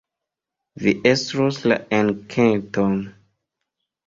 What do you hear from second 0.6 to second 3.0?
Vi estros la enketon.